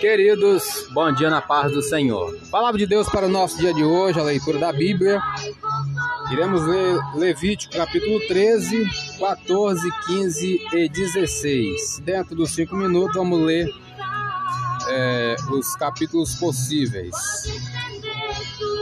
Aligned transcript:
Queridos, 0.00 0.88
bom 0.92 1.12
dia 1.12 1.28
na 1.28 1.42
paz 1.42 1.72
do 1.72 1.82
Senhor. 1.82 2.34
Palavra 2.50 2.78
de 2.78 2.86
Deus 2.86 3.06
para 3.06 3.26
o 3.26 3.28
nosso 3.28 3.58
dia 3.58 3.74
de 3.74 3.84
hoje, 3.84 4.18
a 4.18 4.22
leitura 4.22 4.58
da 4.58 4.72
Bíblia. 4.72 5.20
Iremos 6.32 6.66
ler 6.66 6.98
Levítico 7.14 7.76
capítulo 7.76 8.18
13, 8.26 8.88
14, 9.18 9.90
15 10.06 10.60
e 10.72 10.88
16. 10.88 11.98
Dentro 12.02 12.34
dos 12.34 12.50
cinco 12.52 12.76
minutos, 12.76 13.14
vamos 13.14 13.44
ler 13.44 13.68
é, 14.88 15.36
os 15.50 15.76
capítulos 15.76 16.34
possíveis. 16.36 17.14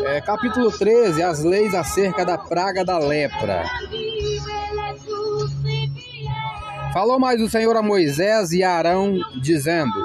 É, 0.04 0.20
capítulo 0.20 0.70
13, 0.70 1.20
as 1.20 1.42
leis 1.42 1.74
acerca 1.74 2.24
da 2.24 2.38
praga 2.38 2.84
da 2.84 2.96
lepra. 2.96 3.64
Falou 6.92 7.18
mais 7.18 7.42
o 7.42 7.48
Senhor 7.48 7.76
a 7.76 7.82
Moisés 7.82 8.52
e 8.52 8.62
a 8.62 8.70
Arão, 8.70 9.18
dizendo: 9.42 9.98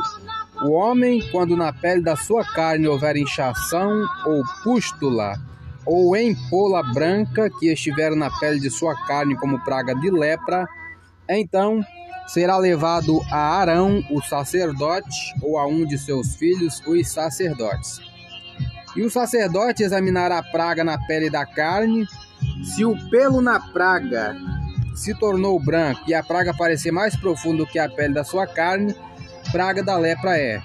O 0.64 0.72
homem, 0.72 1.22
quando 1.32 1.58
na 1.58 1.74
pele 1.74 2.02
da 2.02 2.16
sua 2.16 2.46
carne 2.46 2.88
houver 2.88 3.18
inchação 3.18 4.06
ou 4.26 4.44
pústula, 4.64 5.34
ou 5.86 6.16
empola 6.16 6.82
branca 6.94 7.50
que 7.50 7.72
estiver 7.72 8.16
na 8.16 8.30
pele 8.40 8.62
de 8.62 8.70
sua 8.70 8.96
carne 9.06 9.36
como 9.36 9.64
praga 9.66 9.94
de 9.94 10.10
lepra, 10.10 10.66
então 11.28 11.84
será 12.28 12.58
levado 12.58 13.20
a 13.30 13.60
Arão, 13.60 14.02
o 14.10 14.22
sacerdote, 14.22 15.34
ou 15.42 15.58
a 15.58 15.68
um 15.68 15.86
de 15.86 15.98
seus 15.98 16.36
filhos, 16.36 16.82
os 16.88 17.10
sacerdotes. 17.10 18.00
E 18.96 19.02
o 19.02 19.10
sacerdote 19.10 19.84
examinará 19.84 20.38
a 20.38 20.44
praga 20.44 20.84
na 20.84 20.98
pele 20.98 21.30
da 21.30 21.46
carne, 21.46 22.08
se 22.64 22.86
o 22.86 22.96
pelo 23.10 23.42
na 23.42 23.60
praga 23.60 24.34
se 24.96 25.14
tornou 25.16 25.60
branco 25.60 26.04
e 26.08 26.14
a 26.14 26.24
praga 26.24 26.54
parecer 26.54 26.92
mais 26.92 27.16
profundo 27.16 27.66
que 27.66 27.80
a 27.80 27.90
pele 27.90 28.14
da 28.14 28.24
sua 28.24 28.48
carne, 28.48 28.96
praga 29.54 29.84
da 29.84 29.96
lepra 29.96 30.36
é. 30.36 30.60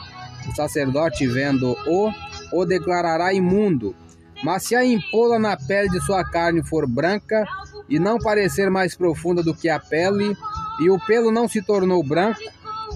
O 0.48 0.56
sacerdote, 0.56 1.26
vendo-o, 1.26 2.10
o 2.50 2.64
declarará 2.64 3.34
imundo. 3.34 3.94
Mas 4.42 4.64
se 4.64 4.74
a 4.74 4.84
empola 4.84 5.38
na 5.38 5.58
pele 5.58 5.90
de 5.90 6.00
sua 6.00 6.24
carne 6.24 6.64
for 6.64 6.88
branca 6.88 7.44
e 7.86 7.98
não 7.98 8.18
parecer 8.18 8.70
mais 8.70 8.96
profunda 8.96 9.42
do 9.42 9.54
que 9.54 9.68
a 9.68 9.78
pele, 9.78 10.34
e 10.80 10.88
o 10.88 10.98
pelo 11.06 11.30
não 11.30 11.46
se 11.46 11.60
tornou 11.60 12.02
branco, 12.02 12.40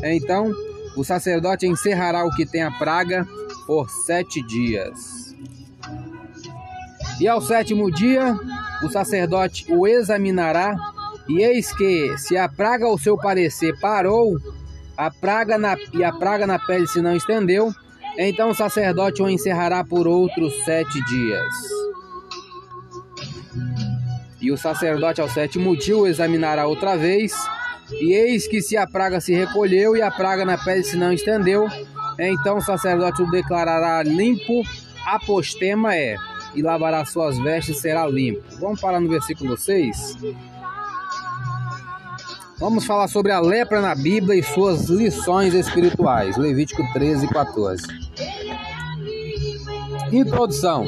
então 0.02 0.50
o 0.96 1.04
sacerdote 1.04 1.66
encerrará 1.66 2.24
o 2.24 2.30
que 2.30 2.46
tem 2.46 2.62
a 2.62 2.70
praga 2.70 3.26
por 3.66 3.90
sete 3.90 4.40
dias. 4.42 5.36
E 7.20 7.28
ao 7.28 7.42
sétimo 7.42 7.90
dia, 7.90 8.34
o 8.82 8.88
sacerdote 8.88 9.66
o 9.70 9.86
examinará 9.86 10.74
e 11.28 11.42
eis 11.42 11.74
que, 11.74 12.16
se 12.18 12.36
a 12.36 12.48
praga 12.48 12.86
ao 12.86 12.98
seu 12.98 13.16
parecer 13.16 13.78
parou, 13.78 14.38
a 15.06 15.10
praga 15.10 15.58
na, 15.58 15.76
e 15.92 16.04
a 16.04 16.12
praga 16.12 16.46
na 16.46 16.60
pele 16.60 16.86
se 16.86 17.02
não 17.02 17.16
estendeu, 17.16 17.72
então 18.16 18.50
o 18.50 18.54
sacerdote 18.54 19.20
o 19.20 19.28
encerrará 19.28 19.82
por 19.82 20.06
outros 20.06 20.52
sete 20.64 21.04
dias. 21.06 21.54
E 24.40 24.52
o 24.52 24.56
sacerdote 24.56 25.20
ao 25.20 25.28
sétimo 25.28 25.76
dia 25.76 25.96
o 25.96 26.06
examinará 26.06 26.66
outra 26.66 26.96
vez, 26.96 27.32
e 27.90 28.12
eis 28.12 28.46
que 28.46 28.62
se 28.62 28.76
a 28.76 28.86
praga 28.86 29.20
se 29.20 29.34
recolheu 29.34 29.96
e 29.96 30.02
a 30.02 30.10
praga 30.10 30.44
na 30.44 30.56
pele 30.56 30.84
se 30.84 30.96
não 30.96 31.12
estendeu, 31.12 31.66
então 32.16 32.58
o 32.58 32.62
sacerdote 32.62 33.22
o 33.22 33.30
declarará 33.30 34.04
limpo, 34.04 34.62
apostema 35.04 35.96
é, 35.96 36.14
e 36.54 36.62
lavará 36.62 37.04
suas 37.04 37.36
vestes 37.38 37.80
será 37.80 38.06
limpo. 38.06 38.42
Vamos 38.60 38.80
parar 38.80 39.00
no 39.00 39.08
versículo 39.08 39.56
6. 39.56 40.18
Vamos 42.62 42.86
falar 42.86 43.08
sobre 43.08 43.32
a 43.32 43.40
lepra 43.40 43.80
na 43.80 43.92
Bíblia 43.92 44.38
e 44.38 44.42
suas 44.42 44.88
lições 44.88 45.52
espirituais. 45.52 46.36
Levítico 46.36 46.80
13 46.92 47.26
e 47.26 47.28
14. 47.28 47.82
Introdução. 50.12 50.86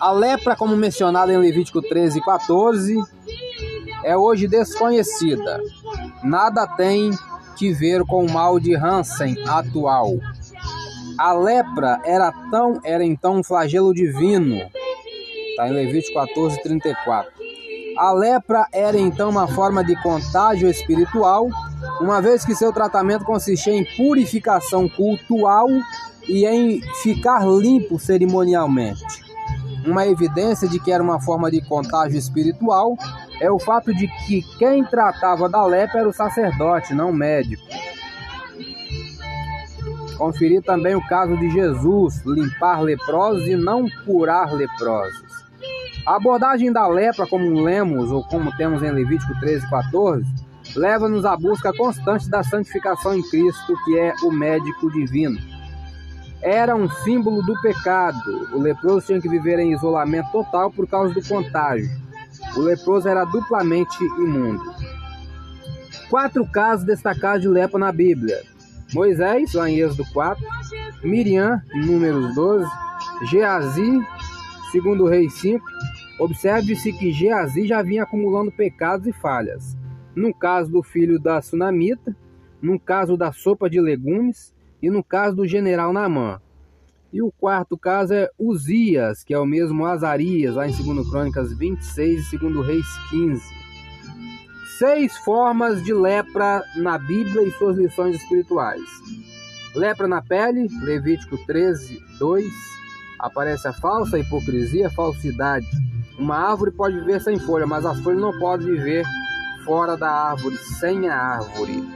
A 0.00 0.10
lepra, 0.10 0.56
como 0.56 0.76
mencionada 0.76 1.32
em 1.32 1.36
Levítico 1.36 1.80
13 1.80 2.18
e 2.18 2.22
14, 2.22 2.96
é 4.02 4.16
hoje 4.16 4.48
desconhecida. 4.48 5.62
Nada 6.24 6.66
tem 6.66 7.12
que 7.56 7.72
ver 7.72 8.02
com 8.04 8.26
o 8.26 8.32
mal 8.32 8.58
de 8.58 8.74
Hansen 8.74 9.36
atual. 9.46 10.18
A 11.16 11.32
lepra 11.32 12.00
era 12.04 12.32
tão 12.50 12.80
era 12.82 13.04
então 13.04 13.36
um 13.36 13.44
flagelo 13.44 13.94
divino. 13.94 14.56
Está 15.50 15.68
em 15.68 15.72
Levítico 15.72 16.18
14, 16.18 16.60
34. 16.64 17.37
A 17.98 18.12
lepra 18.12 18.64
era 18.72 18.96
então 18.96 19.28
uma 19.28 19.48
forma 19.48 19.82
de 19.82 20.00
contágio 20.00 20.70
espiritual, 20.70 21.48
uma 22.00 22.22
vez 22.22 22.44
que 22.44 22.54
seu 22.54 22.72
tratamento 22.72 23.24
consistia 23.24 23.72
em 23.72 23.84
purificação 23.96 24.88
cultual 24.88 25.66
e 26.28 26.46
em 26.46 26.80
ficar 27.02 27.44
limpo 27.44 27.98
cerimonialmente. 27.98 29.02
Uma 29.84 30.06
evidência 30.06 30.68
de 30.68 30.78
que 30.78 30.92
era 30.92 31.02
uma 31.02 31.20
forma 31.20 31.50
de 31.50 31.60
contágio 31.60 32.16
espiritual 32.16 32.96
é 33.40 33.50
o 33.50 33.58
fato 33.58 33.92
de 33.92 34.06
que 34.06 34.42
quem 34.60 34.84
tratava 34.84 35.48
da 35.48 35.66
lepra 35.66 35.98
era 35.98 36.08
o 36.08 36.12
sacerdote, 36.12 36.94
não 36.94 37.10
o 37.10 37.12
médico. 37.12 37.64
Conferir 40.16 40.62
também 40.62 40.94
o 40.94 41.04
caso 41.08 41.36
de 41.36 41.50
Jesus, 41.50 42.22
limpar 42.24 42.80
leprosos 42.80 43.44
e 43.48 43.56
não 43.56 43.86
curar 44.04 44.52
leprosos. 44.52 45.27
A 46.08 46.16
abordagem 46.16 46.72
da 46.72 46.88
lepra, 46.88 47.26
como 47.26 47.62
lemos 47.62 48.10
ou 48.10 48.24
como 48.24 48.50
temos 48.56 48.82
em 48.82 48.90
Levítico 48.90 49.38
13, 49.40 49.68
14, 49.68 50.24
leva-nos 50.74 51.26
à 51.26 51.36
busca 51.36 51.70
constante 51.70 52.30
da 52.30 52.42
santificação 52.42 53.14
em 53.14 53.22
Cristo, 53.28 53.74
que 53.84 53.98
é 53.98 54.14
o 54.22 54.32
médico 54.32 54.90
divino. 54.90 55.38
Era 56.40 56.74
um 56.74 56.88
símbolo 56.88 57.42
do 57.42 57.60
pecado. 57.60 58.48
O 58.54 58.58
leproso 58.58 59.04
tinha 59.04 59.20
que 59.20 59.28
viver 59.28 59.58
em 59.58 59.74
isolamento 59.74 60.32
total 60.32 60.70
por 60.70 60.88
causa 60.88 61.12
do 61.12 61.22
contágio. 61.28 61.90
O 62.56 62.60
leproso 62.60 63.06
era 63.06 63.26
duplamente 63.26 64.02
imundo. 64.02 64.64
Quatro 66.08 66.46
casos 66.46 66.86
destacados 66.86 67.42
de 67.42 67.48
lepra 67.48 67.78
na 67.78 67.92
Bíblia: 67.92 68.40
Moisés, 68.94 69.52
lá 69.52 69.68
em 69.68 69.78
Êxodo 69.80 70.06
4, 70.10 70.42
Miriam, 71.04 71.60
Números 71.74 72.34
12, 72.34 72.66
Geazi, 73.24 74.00
segundo 74.72 75.06
Reis 75.06 75.34
5, 75.34 75.62
Observe-se 76.18 76.92
que 76.92 77.12
Geazi 77.12 77.66
já 77.66 77.80
vinha 77.80 78.02
acumulando 78.02 78.50
pecados 78.50 79.06
e 79.06 79.12
falhas. 79.12 79.76
No 80.16 80.34
caso 80.34 80.70
do 80.70 80.82
filho 80.82 81.18
da 81.18 81.40
Sunamita, 81.40 82.16
no 82.60 82.78
caso 82.78 83.16
da 83.16 83.32
sopa 83.32 83.70
de 83.70 83.80
legumes 83.80 84.52
e 84.82 84.90
no 84.90 85.02
caso 85.02 85.36
do 85.36 85.46
general 85.46 85.92
Namã. 85.92 86.40
E 87.12 87.22
o 87.22 87.30
quarto 87.30 87.78
caso 87.78 88.12
é 88.12 88.28
Uzias, 88.36 89.22
que 89.22 89.32
é 89.32 89.38
o 89.38 89.46
mesmo 89.46 89.86
Azarias, 89.86 90.56
lá 90.56 90.68
em 90.68 90.72
2 90.72 91.08
Crônicas 91.08 91.56
26 91.56 92.32
e 92.32 92.38
2 92.38 92.66
Reis 92.66 92.86
15. 93.10 93.42
Seis 94.78 95.16
formas 95.18 95.82
de 95.82 95.92
lepra 95.94 96.62
na 96.76 96.98
Bíblia 96.98 97.42
e 97.42 97.52
suas 97.52 97.76
lições 97.76 98.16
espirituais. 98.16 98.82
Lepra 99.74 100.08
na 100.08 100.20
pele, 100.20 100.68
Levítico 100.82 101.38
13, 101.46 102.02
2. 102.18 102.44
Aparece 103.18 103.66
a 103.68 103.72
falsa 103.72 104.18
hipocrisia, 104.18 104.90
falsidade 104.90 105.66
uma 106.18 106.36
árvore 106.36 106.70
pode 106.70 106.98
viver 106.98 107.20
sem 107.20 107.38
folha, 107.38 107.66
mas 107.66 107.86
as 107.86 107.98
folhas 108.00 108.20
não 108.20 108.36
podem 108.38 108.66
viver 108.66 109.04
fora 109.64 109.96
da 109.96 110.10
árvore, 110.10 110.56
sem 110.56 111.08
a 111.08 111.16
árvore. 111.16 111.86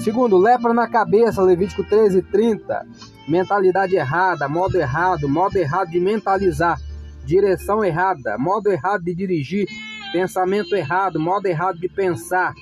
Segundo, 0.00 0.36
lepra 0.36 0.74
na 0.74 0.86
cabeça, 0.86 1.42
Levítico 1.42 1.82
13, 1.82 2.22
30. 2.22 2.86
Mentalidade 3.26 3.96
errada, 3.96 4.48
modo 4.48 4.76
errado, 4.76 5.28
modo 5.28 5.56
errado 5.56 5.90
de 5.90 6.00
mentalizar, 6.00 6.78
direção 7.24 7.84
errada, 7.84 8.36
modo 8.38 8.70
errado 8.70 9.02
de 9.02 9.14
dirigir, 9.14 9.66
pensamento 10.12 10.74
errado, 10.74 11.18
modo 11.18 11.46
errado 11.46 11.78
de 11.78 11.88
pensar. 11.88 12.52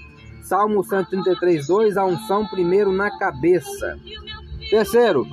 Salmo 0.43 0.85
133, 0.85 1.67
2, 1.67 1.97
a 1.97 2.05
unção 2.05 2.47
primeiro 2.47 2.93
na 2.93 3.17
cabeça. 3.19 3.97
Terceiro, 4.71 5.27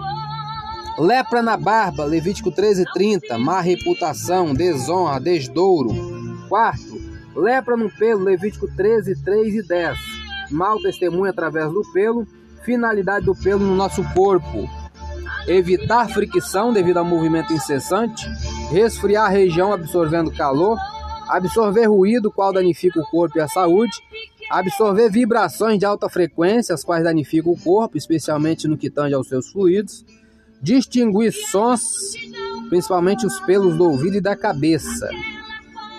Lepra 0.98 1.42
na 1.42 1.58
barba, 1.58 2.06
Levítico 2.06 2.52
13, 2.52 2.86
30. 2.94 3.38
Má 3.40 3.62
reputação, 3.62 4.54
desonra, 4.54 5.20
desdouro. 5.20 5.90
Quarto, 6.48 7.02
lepra 7.36 7.76
no 7.76 7.90
pelo, 7.90 8.24
Levítico 8.24 8.68
13, 8.68 9.24
3 9.24 9.56
e 9.56 9.68
10. 9.68 9.98
Mal 10.52 10.80
testemunho 10.80 11.32
através 11.32 11.72
do 11.72 11.82
pelo. 11.92 12.28
Finalidade 12.64 13.26
do 13.26 13.36
pelo 13.36 13.66
no 13.66 13.76
nosso 13.76 14.04
corpo. 14.14 14.70
Evitar 15.48 16.08
fricção 16.10 16.72
devido 16.72 16.98
ao 16.98 17.06
movimento 17.06 17.52
incessante. 17.52 18.28
Resfriar 18.70 19.26
a 19.26 19.30
região 19.30 19.74
absorvendo 19.74 20.32
calor. 20.32 20.78
Absorver 21.28 21.88
ruído, 21.88 22.32
qual 22.32 22.54
danifica 22.54 23.00
o 23.00 23.10
corpo 23.10 23.40
e 23.40 23.42
a 23.42 23.48
saúde. 23.48 23.98
Absorver 24.52 25.10
vibrações 25.10 25.80
de 25.80 25.86
alta 25.86 26.08
frequência, 26.08 26.76
as 26.76 26.84
quais 26.84 27.04
danificam 27.04 27.52
o 27.52 27.60
corpo, 27.60 27.98
especialmente 27.98 28.68
no 28.68 28.78
que 28.78 28.92
tange 28.92 29.16
aos 29.16 29.28
seus 29.28 29.50
fluidos 29.52 30.06
distinguir 30.64 31.34
sons, 31.34 32.14
principalmente 32.70 33.26
os 33.26 33.38
pelos 33.42 33.78
do 33.78 33.84
ouvido 33.84 34.16
e 34.16 34.22
da 34.22 34.34
cabeça. 34.34 35.10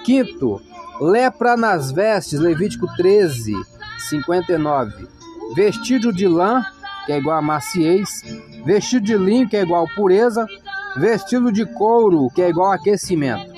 Quinto, 0.03 0.61
lepra 0.99 1.55
nas 1.55 1.93
vestes, 1.93 2.41
Levítico 2.41 2.87
13, 2.97 3.53
59. 4.09 5.07
Vestígio 5.55 6.11
de 6.11 6.27
lã, 6.27 6.65
que 7.05 7.13
é 7.13 7.19
igual 7.19 7.37
a 7.37 7.43
maciez, 7.43 8.23
vestido 8.65 9.05
de 9.05 9.17
linho, 9.19 9.49
que 9.49 9.57
é 9.57 9.63
igual 9.63 9.85
a 9.85 9.95
pureza, 9.95 10.47
vestido 10.97 11.53
de 11.53 11.67
couro, 11.67 12.29
que 12.35 12.41
é 12.41 12.49
igual 12.49 12.73
a 12.73 12.77
aquecimento. 12.77 13.53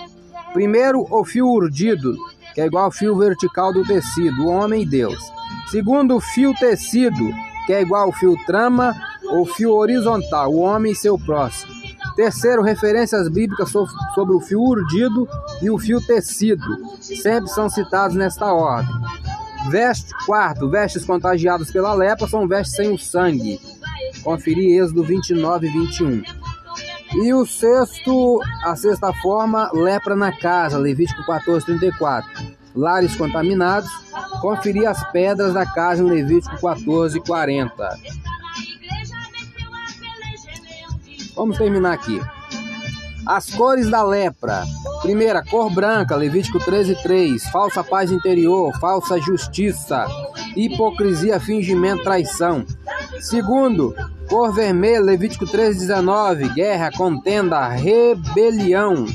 Primeiro, 0.52 1.06
o 1.08 1.24
fio 1.24 1.46
urdido, 1.46 2.16
que 2.52 2.60
é 2.60 2.66
igual 2.66 2.86
ao 2.86 2.90
fio 2.90 3.16
vertical 3.16 3.72
do 3.72 3.84
tecido, 3.84 4.44
o 4.44 4.48
homem 4.48 4.82
e 4.82 4.86
Deus. 4.86 5.22
Segundo, 5.70 6.16
o 6.16 6.20
fio 6.20 6.52
tecido, 6.54 7.30
que 7.66 7.72
é 7.72 7.82
igual 7.82 8.06
ao 8.06 8.12
fio 8.12 8.36
trama 8.46 8.94
ou 9.30 9.46
fio 9.46 9.74
horizontal, 9.74 10.52
o 10.52 10.60
homem 10.60 10.92
e 10.92 10.96
seu 10.96 11.18
próximo. 11.18 11.72
Terceiro, 12.14 12.62
referências 12.62 13.28
bíblicas 13.28 13.70
sobre 13.70 14.34
o 14.34 14.40
fio 14.40 14.60
urdido 14.60 15.28
e 15.60 15.70
o 15.70 15.78
fio 15.78 16.00
tecido, 16.00 16.64
sempre 17.00 17.50
são 17.50 17.68
citados 17.68 18.16
nesta 18.16 18.52
ordem. 18.52 18.94
Veste, 19.68 20.12
quarto, 20.24 20.70
vestes 20.70 21.04
contagiadas 21.04 21.70
pela 21.70 21.92
lepra 21.92 22.26
são 22.28 22.46
vestes 22.46 22.76
sem 22.76 22.94
o 22.94 22.98
sangue. 22.98 23.60
Conferir 24.22 24.80
Êxodo 24.80 25.02
29 25.02 25.66
e 25.66 25.70
21. 25.70 26.22
E 27.14 27.34
o 27.34 27.44
sexto, 27.44 28.40
a 28.64 28.74
sexta 28.76 29.12
forma, 29.14 29.70
lepra 29.72 30.16
na 30.16 30.32
casa, 30.32 30.78
Levítico 30.78 31.24
14, 31.24 31.66
34. 31.66 32.30
Lares 32.74 33.16
contaminados, 33.16 33.90
conferir 34.40 34.86
as 34.86 35.02
pedras 35.12 35.54
da 35.54 35.64
casa 35.66 36.02
em 36.02 36.06
Levítico 36.06 36.60
14, 36.60 37.20
40. 37.20 37.98
Vamos 41.36 41.58
terminar 41.58 41.92
aqui. 41.92 42.18
As 43.26 43.50
cores 43.50 43.90
da 43.90 44.02
lepra. 44.02 44.64
Primeira, 45.02 45.44
cor 45.44 45.70
branca, 45.70 46.16
Levítico 46.16 46.58
13, 46.58 47.02
3. 47.02 47.44
Falsa 47.48 47.84
paz 47.84 48.10
interior, 48.10 48.72
falsa 48.80 49.20
justiça, 49.20 50.06
hipocrisia, 50.56 51.38
fingimento, 51.38 52.02
traição. 52.02 52.64
Segundo, 53.20 53.94
cor 54.28 54.54
vermelha, 54.54 55.00
Levítico 55.00 55.44
13, 55.44 55.80
19. 55.80 56.48
Guerra, 56.54 56.90
contenda, 56.90 57.68
rebelião. 57.68 59.06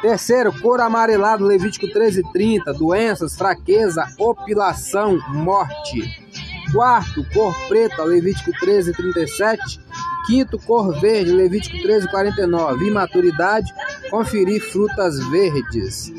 Terceiro, 0.00 0.52
cor 0.60 0.80
amarelado, 0.80 1.44
Levítico 1.44 1.88
13, 1.88 2.22
30. 2.32 2.72
Doenças, 2.72 3.36
fraqueza, 3.36 4.06
opilação, 4.18 5.18
morte. 5.28 6.24
Quarto, 6.72 7.26
cor 7.34 7.54
preta, 7.68 8.04
Levítico 8.04 8.52
13, 8.60 8.92
37. 8.92 9.87
Quinto, 10.28 10.58
cor 10.58 10.92
verde, 11.00 11.32
Levítico 11.32 11.80
13, 11.80 12.06
49. 12.10 12.86
Imaturidade, 12.86 13.72
conferir 14.10 14.60
frutas 14.60 15.18
verdes. 15.30 16.12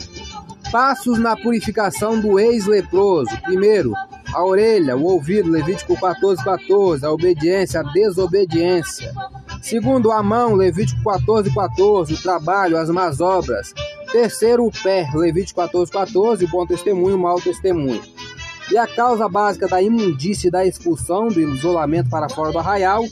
Passos 0.71 1.19
na 1.19 1.37
purificação 1.37 2.19
do 2.19 2.39
ex-leproso. 2.39 3.29
Primeiro, 3.43 3.93
a 4.33 4.43
orelha, 4.43 4.97
o 4.97 5.03
ouvido, 5.03 5.51
Levítico 5.51 5.95
14, 5.95 6.43
14. 6.43 7.05
A 7.05 7.11
obediência, 7.11 7.81
a 7.81 7.83
desobediência. 7.83 9.13
Segundo, 9.61 10.11
a 10.11 10.23
mão, 10.23 10.55
Levítico 10.55 11.03
14, 11.03 11.53
14. 11.53 12.11
O 12.15 12.21
trabalho, 12.21 12.77
as 12.79 12.89
más 12.89 13.21
obras. 13.21 13.75
Terceiro, 14.11 14.65
o 14.65 14.71
pé, 14.71 15.07
Levítico 15.13 15.61
14, 15.61 15.91
14. 15.91 16.45
O 16.45 16.49
bom 16.49 16.65
testemunho, 16.65 17.15
o 17.15 17.19
mau 17.19 17.39
testemunho. 17.39 18.01
E 18.71 18.77
a 18.77 18.87
causa 18.87 19.29
básica 19.29 19.67
da 19.67 19.79
imundície 19.79 20.49
da 20.49 20.65
expulsão, 20.65 21.27
do 21.27 21.39
isolamento 21.39 22.09
para 22.09 22.27
fora 22.27 22.51
do 22.51 22.57
arraial. 22.57 23.03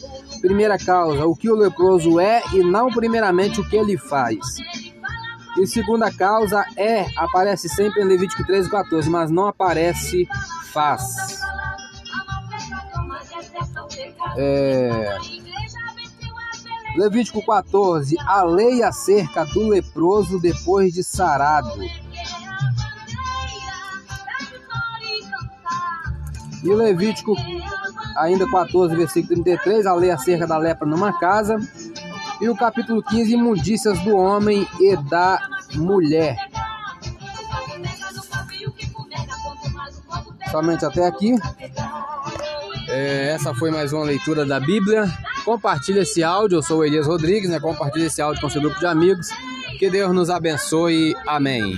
Primeira 0.42 0.78
causa, 0.78 1.26
o 1.26 1.36
que 1.36 1.50
o 1.50 1.56
leproso 1.56 2.20
é 2.20 2.42
e 2.54 2.60
não 2.64 2.90
primeiramente 2.90 3.60
o 3.60 3.68
que 3.68 3.76
ele 3.76 3.98
faz. 3.98 4.38
E 5.60 5.66
segunda 5.66 6.12
causa 6.12 6.64
é, 6.76 7.06
aparece 7.18 7.68
sempre 7.68 8.02
em 8.02 8.06
Levítico 8.06 8.46
13, 8.46 8.70
14, 8.70 9.10
mas 9.10 9.32
não 9.32 9.48
aparece 9.48 10.28
faz. 10.72 11.40
É... 14.38 15.18
Levítico 16.96 17.44
14, 17.44 18.16
a 18.20 18.44
lei 18.44 18.84
acerca 18.84 19.46
do 19.46 19.68
leproso 19.68 20.40
depois 20.40 20.94
de 20.94 21.04
sarado. 21.04 21.80
E 26.64 26.74
Levítico, 26.74 27.36
ainda 28.18 28.50
14, 28.50 28.96
versículo 28.96 29.44
33, 29.44 29.86
a 29.86 29.94
lei 29.94 30.12
acerca 30.12 30.46
da 30.46 30.58
lepra 30.58 30.88
numa 30.88 31.18
casa. 31.18 31.58
E 32.40 32.50
o 32.50 32.56
capítulo 32.56 33.02
15, 33.02 33.34
imundícias 33.34 34.00
do 34.02 34.16
homem 34.16 34.68
e 34.80 34.96
da 35.10 35.40
mulher. 35.76 36.38
Somente 40.52 40.86
até 40.86 41.06
aqui. 41.06 41.36
É, 42.88 43.34
essa 43.34 43.54
foi 43.54 43.70
mais 43.70 43.92
uma 43.92 44.04
leitura 44.04 44.46
da 44.46 44.60
Bíblia. 44.60 45.12
Compartilhe 45.44 46.00
esse 46.00 46.24
áudio. 46.24 46.58
Eu 46.58 46.64
sou 46.64 46.80
o 46.80 46.86
Elias 46.86 47.08
Rodrigues, 47.08 47.50
né? 47.50 47.60
Compartilhe 47.60 48.06
esse 48.06 48.22
áudio 48.22 48.42
com 48.42 48.50
seu 48.50 48.62
grupo 48.62 48.80
de 48.80 48.86
amigos. 48.86 49.28
Que 49.78 49.90
Deus 49.90 50.14
nos 50.14 50.30
abençoe. 50.30 51.16
Amém. 51.26 51.78